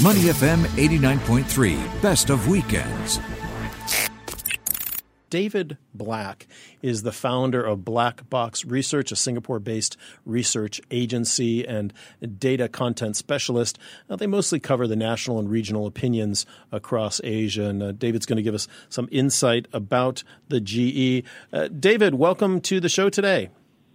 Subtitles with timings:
[0.00, 3.18] Money FM 89.3, best of weekends.
[5.28, 6.46] David Black
[6.82, 11.92] is the founder of Black Box Research, a Singapore based research agency and
[12.38, 13.76] data content specialist.
[14.08, 17.64] Now, they mostly cover the national and regional opinions across Asia.
[17.64, 21.24] And uh, David's going to give us some insight about the GE.
[21.52, 23.50] Uh, David, welcome to the show today.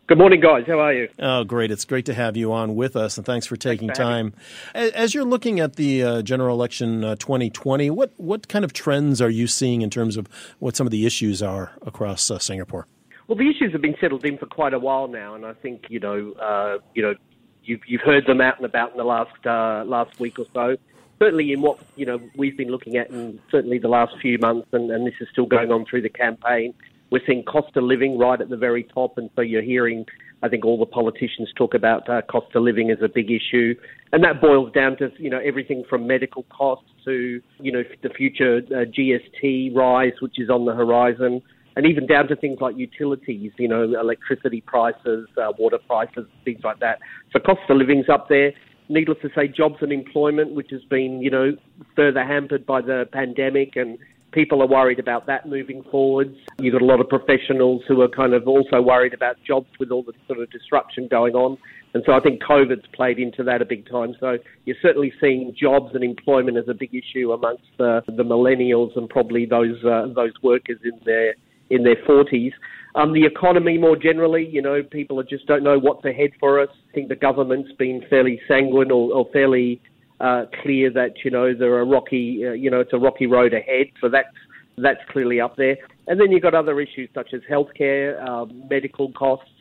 [0.05, 0.65] Good morning, guys.
[0.67, 1.07] How are you?
[1.17, 1.71] Oh, great.
[1.71, 4.33] It's great to have you on with us, and thanks for taking thanks for time.
[4.75, 9.21] As you're looking at the uh, general election uh, 2020, what, what kind of trends
[9.21, 10.27] are you seeing in terms of
[10.59, 12.85] what some of the issues are across uh, Singapore?
[13.29, 15.85] Well, the issues have been settled in for quite a while now, and I think,
[15.88, 17.15] you know, uh, you know,
[17.63, 20.76] you've, you've heard them out and about in the last, uh, last week or so.
[21.17, 24.67] Certainly in what, you know, we've been looking at in certainly the last few months,
[24.73, 26.73] and, and this is still going on through the campaign
[27.13, 30.04] we're seeing cost of living right at the very top, and so you're hearing,
[30.41, 33.76] I think, all the politicians talk about uh, cost of living as a big issue,
[34.12, 38.09] and that boils down to you know everything from medical costs to you know the
[38.09, 41.40] future uh, GST rise, which is on the horizon,
[41.76, 46.62] and even down to things like utilities, you know, electricity prices, uh, water prices, things
[46.63, 46.98] like that.
[47.32, 48.54] So cost of living's up there.
[48.90, 51.52] Needless to say, jobs and employment, which has been, you know,
[51.96, 53.99] further hampered by the pandemic and
[54.34, 56.35] people are worried about that moving forwards.
[56.59, 59.91] You've got a lot of professionals who are kind of also worried about jobs with
[59.91, 61.57] all the sort of disruption going on.
[61.93, 64.16] And so I think COVID's played into that a big time.
[64.19, 68.97] So you're certainly seeing jobs and employment as a big issue amongst the, the millennials
[68.97, 71.35] and probably those uh, those workers in their
[71.69, 72.51] in their 40s.
[72.95, 76.69] Um, the economy more generally, you know, people just don't know what's ahead for us.
[76.90, 79.81] I think the government's been fairly sanguine or, or fairly
[80.24, 83.53] uh, clear that you know there are rocky, uh, you know, it's a rocky road
[83.53, 83.88] ahead.
[84.02, 84.35] So that's
[84.78, 85.78] that's clearly up there.
[86.07, 89.52] And then you've got other issues such as healthcare, um, medical costs,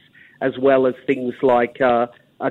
[0.41, 2.07] as well as things like uh,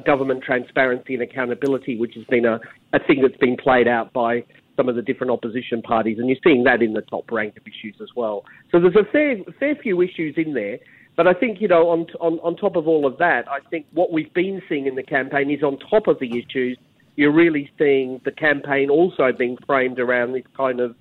[0.05, 2.59] government transparency and accountability, which has been a,
[2.93, 4.43] a thing that's been played out by
[4.77, 7.63] some of the different opposition parties, and you're seeing that in the top rank of
[7.63, 8.43] issues as well.
[8.71, 10.79] So there's a fair fair few issues in there.
[11.17, 13.85] But I think, you know, on, on, on top of all of that, I think
[13.91, 16.77] what we've been seeing in the campaign is on top of the issues,
[17.15, 20.95] you're really seeing the campaign also being framed around this kind of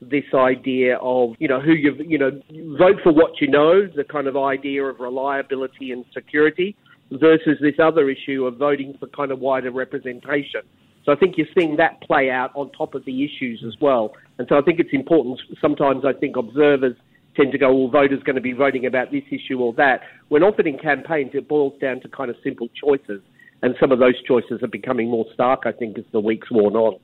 [0.00, 2.30] this idea of you know who you you know
[2.78, 6.76] vote for what you know, the kind of idea of reliability and security,
[7.10, 10.62] versus this other issue of voting for kind of wider representation.
[11.04, 14.12] So I think you're seeing that play out on top of the issues as well.
[14.38, 15.40] And so I think it's important.
[15.60, 16.96] Sometimes I think observers
[17.36, 20.00] tend to go, well, voters going to be voting about this issue or that.
[20.28, 23.22] When often in campaigns, it boils down to kind of simple choices
[23.62, 26.76] and some of those choices are becoming more stark, I think, as the weeks worn
[26.76, 26.98] on.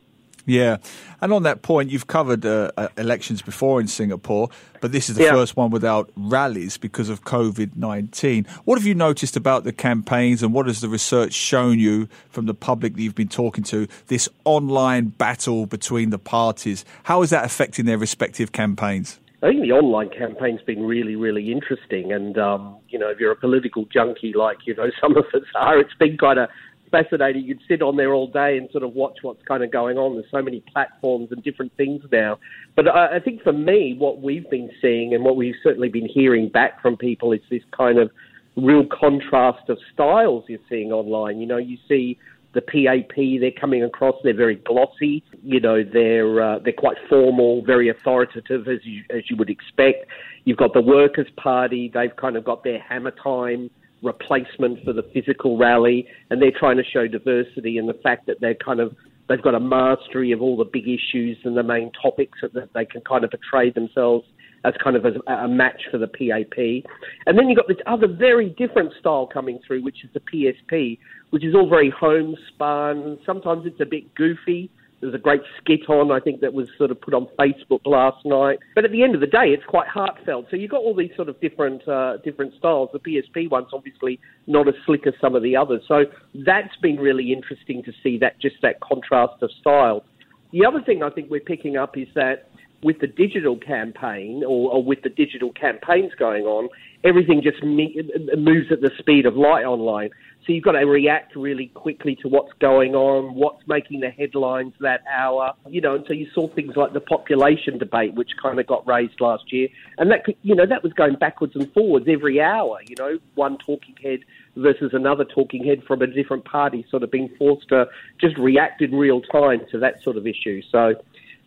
[0.45, 0.79] Yeah,
[1.21, 4.49] and on that point, you've covered uh, uh elections before in Singapore,
[4.81, 5.33] but this is the yeah.
[5.33, 8.47] first one without rallies because of COVID 19.
[8.65, 12.47] What have you noticed about the campaigns, and what has the research shown you from
[12.47, 13.87] the public that you've been talking to?
[14.09, 19.21] This online battle between the parties, how is that affecting their respective campaigns?
[19.43, 22.13] I think the online campaign's been really, really interesting.
[22.13, 25.43] And, um, you know, if you're a political junkie like, you know, some of us
[25.57, 26.49] are, it's been kind of
[26.93, 27.45] fascinating.
[27.45, 30.15] You'd sit on there all day and sort of watch what's kind of going on.
[30.15, 32.39] There's so many platforms and different things now.
[32.77, 36.07] But I, I think for me, what we've been seeing and what we've certainly been
[36.07, 38.11] hearing back from people is this kind of
[38.57, 41.41] real contrast of styles you're seeing online.
[41.41, 42.19] You know, you see
[42.55, 43.17] the PAP.
[43.17, 44.15] They're coming across.
[44.23, 45.23] They're very glossy.
[45.43, 50.07] You know, they're uh, they're quite formal, very authoritative, as you as you would expect.
[50.45, 51.91] You've got the Workers' Party.
[51.93, 53.71] They've kind of got their hammer time
[54.03, 58.41] replacement for the physical rally, and they're trying to show diversity and the fact that
[58.41, 58.95] they're kind of
[59.29, 62.85] they've got a mastery of all the big issues and the main topics that they
[62.85, 64.27] can kind of portray themselves
[64.65, 66.85] as kind of a, a match for the PAP.
[67.27, 70.99] And then you've got this other very different style coming through, which is the PSP,
[71.31, 73.19] which is all very homespun.
[73.27, 74.71] Sometimes it's a bit goofy.
[75.01, 78.25] There's a great skit on, I think, that was sort of put on Facebook last
[78.25, 78.61] night.
[78.77, 80.47] But at the end of the day, it's quite heartfelt.
[80.49, 82.91] So you've got all these sort of different uh, different styles.
[82.93, 85.83] The PSP one's obviously not as slick as some of the others.
[85.89, 86.05] So
[86.47, 90.05] that's been really interesting to see that just that contrast of style.
[90.53, 92.52] The other thing I think we're picking up is that
[92.83, 96.69] with the digital campaign or, or with the digital campaigns going on,
[97.05, 98.01] everything just me-
[98.37, 100.11] moves at the speed of light online.
[100.45, 104.75] So you've got to react really quickly to what's going on, what's making the headlines
[104.81, 105.95] that hour, you know.
[105.95, 109.53] And so you saw things like the population debate, which kind of got raised last
[109.53, 109.69] year,
[109.99, 112.81] and that you know that was going backwards and forwards every hour.
[112.85, 114.21] You know, one talking head
[114.57, 117.87] versus another talking head from a different party, sort of being forced to
[118.21, 120.61] just react in real time to that sort of issue.
[120.73, 120.95] So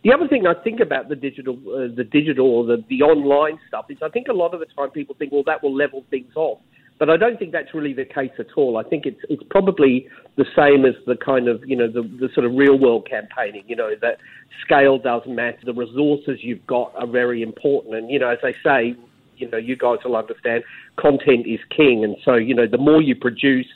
[0.06, 3.58] the other thing I think about the digital, uh, the digital or the, the online
[3.66, 6.04] stuff is I think a lot of the time people think, well, that will level
[6.10, 6.60] things off.
[7.00, 8.78] But I don't think that's really the case at all.
[8.78, 12.28] I think it's it's probably the same as the kind of you know the, the
[12.34, 13.64] sort of real world campaigning.
[13.66, 14.18] You know that
[14.64, 15.58] scale does matter.
[15.64, 18.94] The resources you've got are very important, and you know as they say,
[19.36, 20.62] you know you guys will understand,
[20.98, 23.66] content is king, and so you know the more you produce,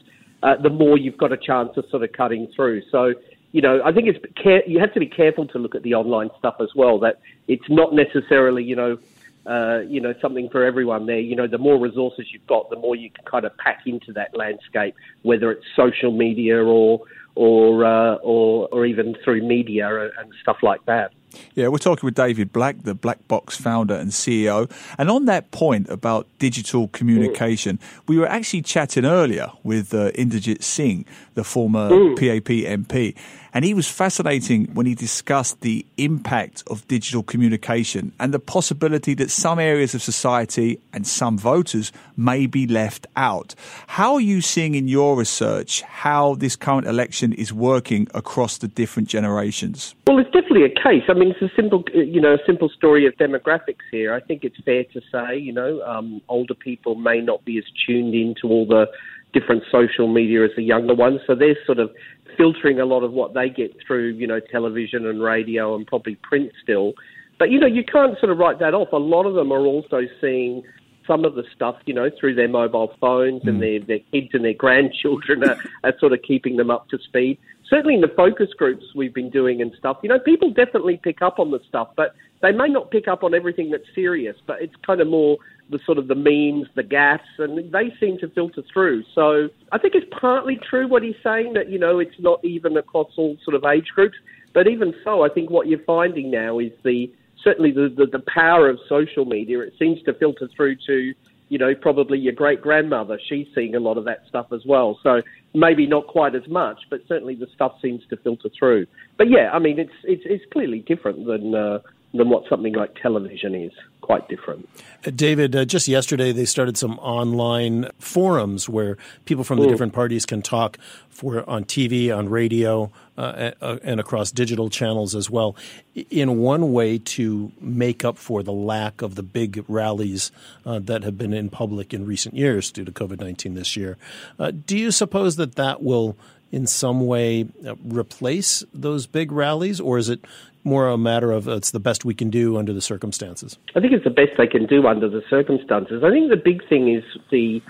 [0.44, 2.80] uh, the more you've got a chance of sort of cutting through.
[2.90, 3.14] So
[3.52, 6.30] you know, I think it's you have to be careful to look at the online
[6.38, 6.98] stuff as well.
[7.00, 8.98] That it's not necessarily, you know,
[9.46, 11.18] uh, you know, something for everyone there.
[11.18, 14.12] You know, the more resources you've got, the more you can kind of pack into
[14.12, 17.02] that landscape, whether it's social media or
[17.34, 21.12] or uh, or, or even through media and stuff like that.
[21.54, 24.70] Yeah, we're talking with David Black, the Black Box founder and CEO.
[24.98, 28.00] And on that point about digital communication, mm.
[28.08, 31.04] we were actually chatting earlier with uh, Inderjit Singh,
[31.34, 32.16] the former mm.
[32.16, 32.48] PAP
[32.80, 33.14] MP.
[33.52, 39.14] And he was fascinating when he discussed the impact of digital communication and the possibility
[39.14, 43.56] that some areas of society and some voters may be left out.
[43.88, 48.68] How are you seeing in your research how this current election is working across the
[48.68, 49.94] different generations?
[50.06, 51.04] Well, it's definitely a case.
[51.08, 54.14] I mean, it's a simple, you know, a simple story of demographics here.
[54.14, 57.64] I think it's fair to say, you know, um, older people may not be as
[57.86, 58.86] tuned into all the
[59.32, 61.90] different social media as the younger ones, so they're sort of
[62.36, 66.16] filtering a lot of what they get through, you know, television and radio and probably
[66.16, 66.94] print still.
[67.38, 68.92] But you know, you can't sort of write that off.
[68.92, 70.62] A lot of them are also seeing
[71.10, 73.48] some of the stuff, you know, through their mobile phones, mm.
[73.48, 76.98] and their their kids and their grandchildren are, are sort of keeping them up to
[76.98, 77.38] speed
[77.70, 81.22] certainly in the focus groups we've been doing and stuff, you know, people definitely pick
[81.22, 84.60] up on the stuff, but they may not pick up on everything that's serious, but
[84.60, 85.38] it's kind of more
[85.70, 89.04] the sort of the memes, the gas, and they seem to filter through.
[89.14, 92.76] So I think it's partly true what he's saying that, you know, it's not even
[92.76, 94.16] across all sort of age groups.
[94.52, 97.12] But even so, I think what you're finding now is the
[97.42, 99.60] certainly the, the, the power of social media.
[99.60, 101.14] It seems to filter through to
[101.50, 104.98] you know, probably your great grandmother, she's seeing a lot of that stuff as well.
[105.02, 105.20] So
[105.52, 108.86] maybe not quite as much, but certainly the stuff seems to filter through.
[109.18, 111.80] But yeah, I mean, it's it's, it's clearly different than uh,
[112.12, 113.72] than what something like television is.
[114.00, 114.68] Quite different.
[115.06, 119.68] Uh, David, uh, just yesterday they started some online forums where people from the mm.
[119.68, 120.78] different parties can talk
[121.08, 123.52] for on TV, on radio, uh,
[123.84, 125.54] and across digital channels as well.
[125.94, 130.32] In one way to make up for the lack of the big rallies
[130.66, 133.96] uh, that have been in public in recent years due to COVID nineteen this year.
[134.38, 136.16] Uh, do you suppose that that will
[136.52, 140.24] in some way uh, replace those big rallies, or is it
[140.64, 143.58] more a matter of uh, it's the best we can do under the circumstances?
[143.74, 146.02] I think it's the best they can do under the circumstances.
[146.04, 147.62] I think the big thing is the,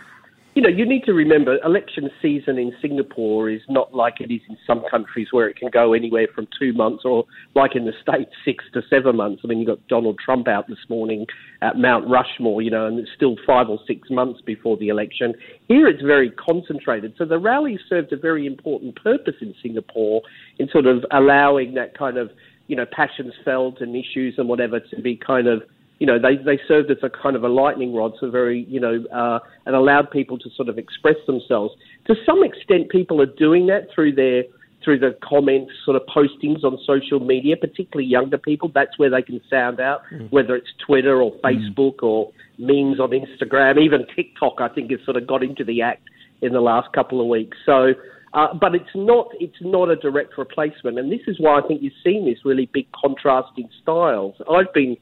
[0.54, 4.40] you know, you need to remember election season in Singapore is not like it is
[4.48, 7.24] in some countries where it can go anywhere from two months or
[7.54, 9.42] like in the States, six to seven months.
[9.44, 11.26] I mean, you got Donald Trump out this morning
[11.62, 15.34] at Mount Rushmore, you know, and it's still five or six months before the election.
[15.68, 17.14] Here it's very concentrated.
[17.16, 20.22] So the rally served a very important purpose in Singapore
[20.58, 22.30] in sort of allowing that kind of
[22.70, 25.62] you know, passions felt and issues and whatever to be kind of,
[26.00, 28.80] you know, they, they served as a kind of a lightning rod, so very, you
[28.80, 31.74] know, uh, and allowed people to sort of express themselves.
[32.06, 34.44] To some extent, people are doing that through their
[34.82, 38.72] through the comments, sort of postings on social media, particularly younger people.
[38.74, 40.32] That's where they can sound out, mm.
[40.32, 42.02] whether it's Twitter or Facebook mm.
[42.04, 44.54] or memes on Instagram, even TikTok.
[44.58, 46.08] I think has sort of got into the act
[46.40, 47.58] in the last couple of weeks.
[47.66, 47.92] So
[48.32, 51.82] uh, but it's not it's not a direct replacement, and this is why I think
[51.82, 54.34] you've seen this really big contrasting styles.
[54.50, 54.96] I've been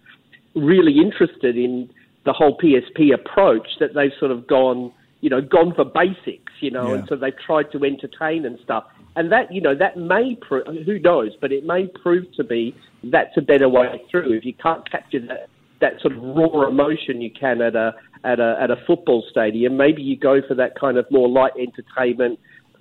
[0.55, 1.91] really interested in
[2.25, 6.71] the whole PSP approach that they've sort of gone you know gone for basics, you
[6.71, 6.95] know, yeah.
[6.95, 8.85] and so they've tried to entertain and stuff.
[9.17, 12.75] And that you know that may prove who knows, but it may prove to be
[13.05, 15.49] that's a better way through if you can't capture that
[15.81, 19.77] that sort of raw emotion you can at a at a at a football stadium.
[19.77, 22.39] Maybe you go for that kind of more light entertainment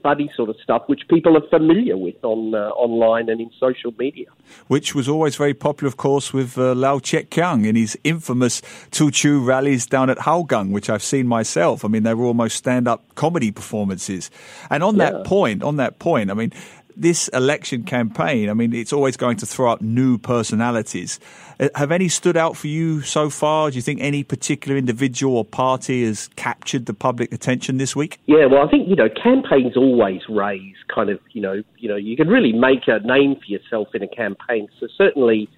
[0.08, 3.94] buddy sort of stuff, which people are familiar with on uh, online and in social
[4.00, 4.28] media.
[4.68, 8.62] Which was always very popular, of course, with uh, Low Thia Khiang in his infamous
[8.96, 11.84] Teochew rallies down at Hougang, which I've seen myself.
[11.84, 14.32] I mean, they were almost stand-up comedy performances.
[14.70, 15.12] And on yeah.
[15.12, 16.54] that point, on that point, I mean,
[17.00, 21.20] this election campaign, I mean, it's always going to throw up new personalities.
[21.60, 23.70] Uh, have any stood out for you so far?
[23.70, 28.20] Do you think any particular individual or party has captured the public attention this week?
[28.26, 31.96] Yeah, well, I think you know campaigns always raise kind of you know you know
[31.96, 34.68] you can really make a name for yourself in a campaign.
[34.80, 35.50] So certainly,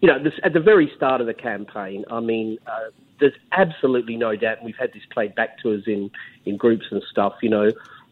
[0.00, 2.58] you know, this, at the very start of the campaign, I mean.
[2.66, 2.90] Uh,
[3.20, 6.08] there's absolutely no doubt, and we've had this played back to us in,
[6.46, 7.68] in groups and stuff, you know,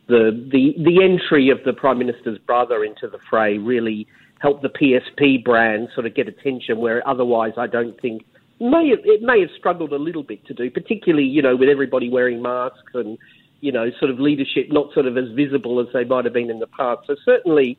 [0.08, 4.06] the, the, the entry of the Prime Minister's brother into the fray really
[4.40, 8.22] helped the PSP brand sort of get attention where otherwise I don't think
[8.60, 11.68] may have, it may have struggled a little bit to do, particularly, you know, with
[11.68, 13.18] everybody wearing masks and,
[13.60, 16.50] you know, sort of leadership not sort of as visible as they might have been
[16.50, 17.06] in the past.
[17.06, 17.78] So certainly,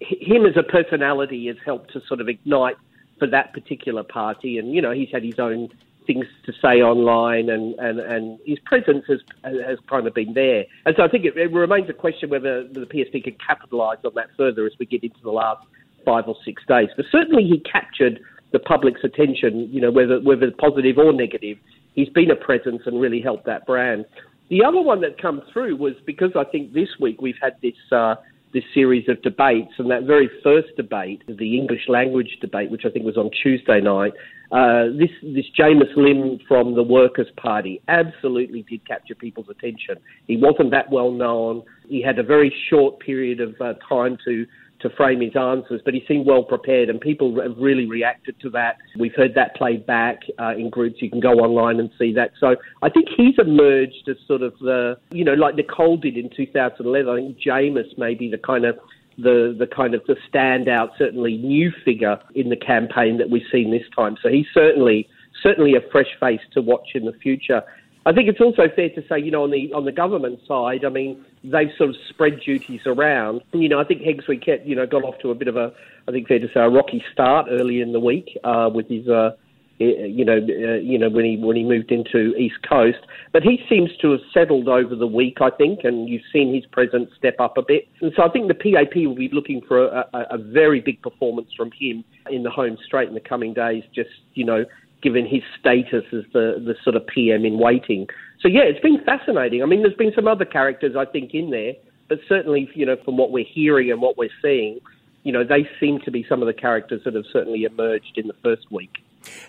[0.00, 2.76] him as a personality has helped to sort of ignite
[3.18, 4.58] for that particular party.
[4.58, 5.68] And you know, he's had his own
[6.12, 10.64] things to say online, and, and, and his presence has has kind of been there.
[10.86, 14.12] And so I think it, it remains a question whether the PSP can capitalise on
[14.16, 15.64] that further as we get into the last
[16.04, 16.88] five or six days.
[16.96, 18.20] But certainly, he captured
[18.52, 19.68] the public's attention.
[19.70, 21.58] You know, whether whether positive or negative,
[21.94, 24.04] he's been a presence and really helped that brand.
[24.48, 27.78] The other one that come through was because I think this week we've had this
[27.92, 28.16] uh,
[28.52, 32.90] this series of debates, and that very first debate, the English language debate, which I
[32.90, 34.12] think was on Tuesday night,
[34.50, 39.96] uh, this this Jamus Lim from the Workers' Party absolutely did capture people's attention.
[40.26, 41.62] He wasn't that well known.
[41.88, 44.46] He had a very short period of uh, time to
[44.82, 48.50] to frame his answers, but he seemed well prepared, and people have really reacted to
[48.50, 48.76] that.
[48.98, 50.96] We've heard that played back uh, in groups.
[51.00, 52.32] You can go online and see that.
[52.40, 56.30] So I think he's emerged as sort of the, you know, like Nicole did in
[56.34, 57.12] 2011.
[57.12, 58.78] I think Jamus may be the kind of
[59.18, 63.70] the the kind of the standout, certainly new figure in the campaign that we've seen
[63.70, 64.16] this time.
[64.22, 65.08] So he's certainly
[65.42, 67.62] certainly a fresh face to watch in the future.
[68.10, 70.84] I think it's also fair to say, you know, on the on the government side,
[70.84, 73.40] I mean, they've sort of spread duties around.
[73.52, 75.54] You know, I think Heng Swee Keat, you know, got off to a bit of
[75.54, 75.72] a,
[76.08, 79.06] I think fair to say, a rocky start early in the week uh, with his,
[79.06, 79.36] uh,
[79.78, 82.98] you know, uh, you know when he when he moved into East Coast.
[83.32, 86.66] But he seems to have settled over the week, I think, and you've seen his
[86.66, 87.86] presence step up a bit.
[88.00, 91.00] And so I think the PAP will be looking for a, a, a very big
[91.00, 93.84] performance from him in the home straight in the coming days.
[93.94, 94.64] Just you know,
[95.02, 98.06] given his status as the, the sort of PM in waiting.
[98.40, 99.62] So yeah, it's been fascinating.
[99.62, 101.72] I mean, there's been some other characters I think in there,
[102.08, 104.78] but certainly you know from what we're hearing and what we're seeing,
[105.22, 108.26] you know they seem to be some of the characters that have certainly emerged in
[108.26, 108.98] the first week.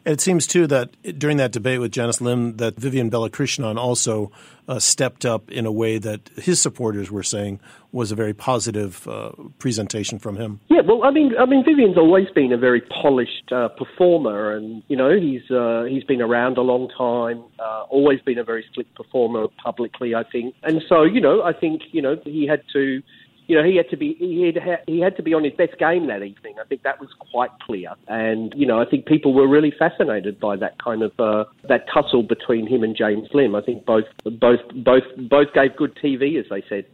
[0.05, 4.31] And it seems too that during that debate with Jamus Lim, that Vivian Balakrishnan also
[4.67, 7.59] uh, stepped up in a way that his supporters were saying
[7.91, 10.59] was a very positive uh, presentation from him.
[10.69, 14.81] Yeah, well, I mean, I mean, Vivian's always been a very polished uh, performer, and
[14.87, 18.65] you know, he's uh, he's been around a long time, uh, always been a very
[18.73, 22.61] slick performer publicly, I think, and so you know, I think you know he had
[22.73, 23.01] to
[23.47, 25.77] you know, he had to be he had he had to be on his best
[25.77, 26.55] game that evening.
[26.59, 30.39] I think that was quite clear, and you know, I think people were really fascinated
[30.39, 33.55] by that kind of uh, that tussle between him and Jamus Lim.
[33.55, 36.85] I think both both both both gave good TV, as they said.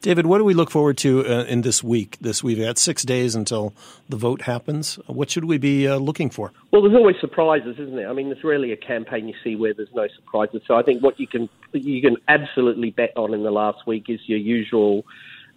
[0.00, 2.18] David, what do we look forward to uh, in this week?
[2.20, 3.74] This week, we've got six days until
[4.08, 4.96] the vote happens.
[5.06, 6.52] What should we be uh, looking for?
[6.70, 8.08] Well, there's always surprises, isn't there?
[8.08, 10.62] I mean, there's rarely a campaign you see where there's no surprises.
[10.66, 14.06] So I think what you can you can absolutely bet on in the last week
[14.08, 15.04] is your usual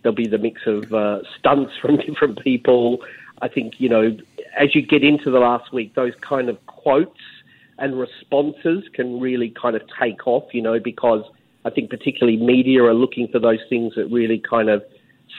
[0.04, 3.00] There'll be the mix of uh, stunts from different people.
[3.42, 4.16] I think, you know,
[4.58, 7.20] as you get into the last week, those kind of quotes
[7.80, 11.24] and responses can really kind of take off, you know, because
[11.66, 14.84] I think particularly media are looking for those things that really kind of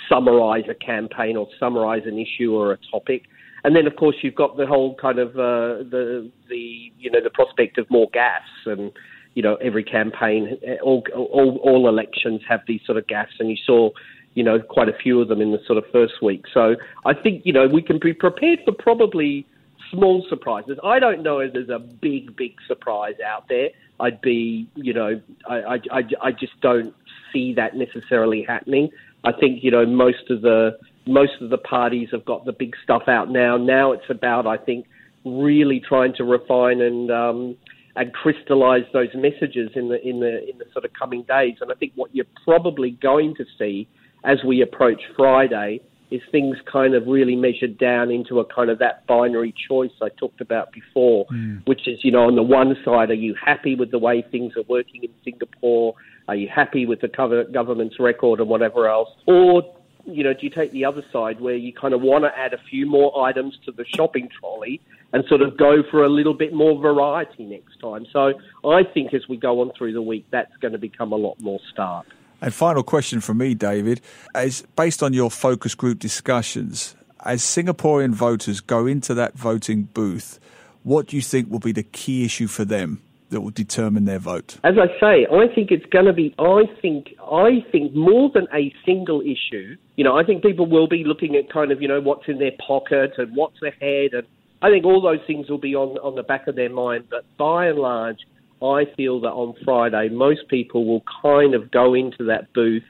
[0.09, 3.23] summarize a campaign or summarize an issue or a topic.
[3.62, 7.23] And then, of course, you've got the whole kind of uh, the the you know
[7.23, 8.92] the prospect of more gas, and
[9.35, 13.56] you know every campaign, all all, all elections have these sort of gaps, and you
[13.64, 13.88] saw
[14.35, 16.45] you know, quite a few of them in the sort of first week.
[16.53, 19.47] So I think, you know, we can be prepared for probably
[19.91, 20.79] small surprises.
[20.83, 23.69] I don't know if there's a big, big surprise out there.
[24.00, 26.95] I'd be, you know, I, I, I just don't
[27.33, 28.91] see that necessarily happening.
[29.25, 32.75] I think, you know, most of the most of the parties have got the big
[32.83, 33.57] stuff out now.
[33.57, 34.87] Now it's about, I think,
[35.25, 37.57] really trying to refine and um,
[37.97, 41.57] and crystallise those messages in the in the in the sort of coming days.
[41.61, 43.87] And I think what you're probably going to see
[44.25, 48.78] as we approach Friday, is things kind of really measured down into a kind of
[48.78, 51.66] that binary choice I talked about before, mm.
[51.66, 54.52] which is, you know, on the one side, are you happy with the way things
[54.57, 55.95] are working in Singapore?
[56.28, 57.09] Are you happy with the
[57.52, 59.09] government's record and whatever else?
[59.26, 59.62] Or,
[60.07, 62.52] you know, do you take the other side where you kind of want to add
[62.52, 64.81] a few more items to the shopping trolley
[65.12, 68.07] and sort of go for a little bit more variety next time?
[68.12, 71.16] So I think as we go on through the week, that's going to become a
[71.16, 72.07] lot more stark.
[72.45, 74.03] And final question from me, David,
[74.35, 80.39] is based on your focus group discussions, as Singaporean voters go into that voting booth,
[80.83, 84.19] what do you think will be the key issue for them that will determine their
[84.19, 84.59] vote?
[84.63, 86.35] As I say, I think it's going to be.
[86.39, 87.15] I think.
[87.19, 89.79] I think more than a single issue.
[89.97, 92.41] You know, I think people will be looking at kind of you know what's in
[92.41, 94.27] their pocket and what's ahead, and
[94.61, 97.07] I think all those things will be on on the back of their mind.
[97.09, 98.19] But by and large,
[98.64, 102.83] I feel that on Friday, most people will kind of go into that booth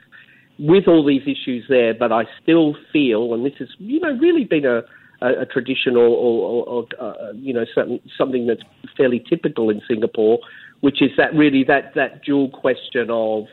[0.57, 4.45] with all these issues there, but I still feel, and this has, you know, really
[4.45, 4.81] been a,
[5.21, 8.61] a, a tradition or, or, or uh, you know, something, something that's
[8.95, 10.39] fairly typical in Singapore,
[10.79, 13.45] which is that really that, that dual question of,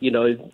[0.00, 0.52] you know,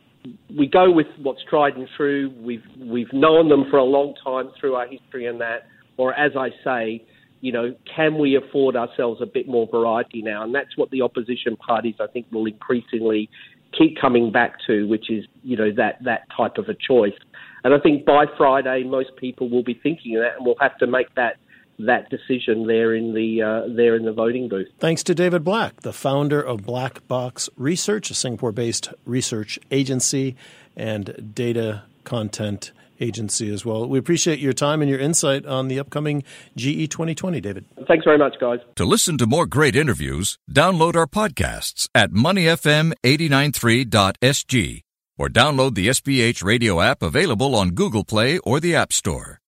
[0.56, 2.32] we go with what's tried and true.
[2.40, 5.68] We've we've known them for a long time through our history and that.
[5.96, 7.04] Or as I say,
[7.40, 10.42] you know, can we afford ourselves a bit more variety now?
[10.42, 13.30] And that's what the opposition parties, I think, will increasingly
[13.76, 17.18] keep coming back to, which is, you know, that that type of a choice.
[17.64, 20.76] And I think by Friday, most people will be thinking of that, and we'll have
[20.78, 21.37] to make that
[21.80, 24.68] that decision there in the uh, there in the voting booth.
[24.78, 30.37] Thanks to David Black, the founder of Black Box Research, a Singapore-based research agency
[30.76, 33.88] and data content agency as well.
[33.88, 36.25] We appreciate your time and your insight on the upcoming
[36.57, 37.64] GE 2020, David.
[37.87, 38.59] Thanks very much, guys.
[38.76, 44.83] To listen to more great interviews, download our podcasts at moneyfm893.sg
[45.19, 49.40] or download the SPH radio app available on Google Play or the App Store.